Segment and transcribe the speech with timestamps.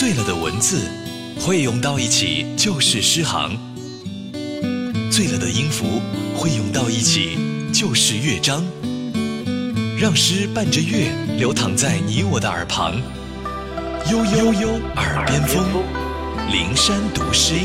[0.00, 0.80] 醉了的文字
[1.38, 3.50] 汇涌到一起就是诗行，
[5.12, 6.00] 醉了的音符
[6.34, 7.36] 汇涌到一起
[7.70, 8.64] 就是乐章。
[9.98, 12.94] 让诗伴着乐流淌在你我的耳旁，
[14.10, 15.66] 悠悠悠耳边风，
[16.50, 17.56] 灵山读诗。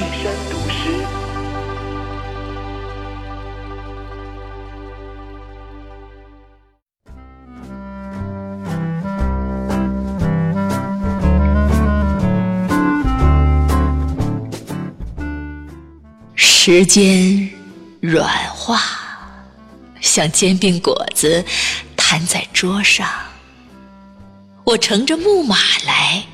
[16.67, 17.47] 时间
[18.01, 18.81] 软化，
[20.01, 21.45] 像煎饼果子
[21.95, 23.07] 摊在桌上。
[24.63, 26.25] 我乘着木马来，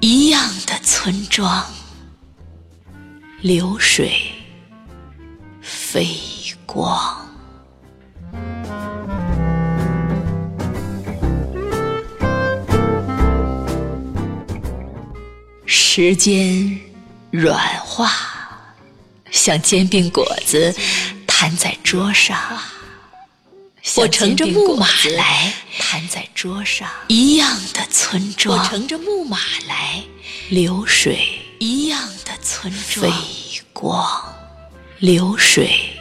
[0.00, 1.66] 一样的村庄，
[3.42, 4.32] 流水
[5.60, 6.08] 飞
[6.64, 7.28] 光。
[15.66, 16.80] 时间
[17.30, 18.10] 软化，
[19.38, 20.74] 像煎饼果子
[21.26, 22.36] 摊在桌上。
[23.96, 28.58] 我乘着木马来，摊在桌上，一样的村庄。
[28.58, 30.02] 我乘着木马来，
[30.50, 33.16] 流水一样的村庄，飞
[33.72, 34.34] 光，
[34.98, 35.96] 流水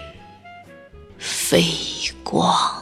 [1.20, 1.64] 飞
[2.24, 2.77] 光。